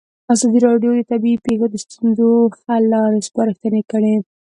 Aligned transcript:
ازادي 0.33 0.59
راډیو 0.67 0.91
د 0.95 0.99
طبیعي 1.11 1.37
پېښې 1.45 1.67
د 1.69 1.75
ستونزو 1.83 2.27
حل 2.63 2.83
لارې 2.93 3.25
سپارښتنې 3.27 3.81
کړي. 3.91 4.15